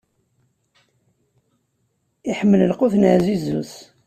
[2.29, 3.73] Iḥemmel lqut n ɛzizu-s.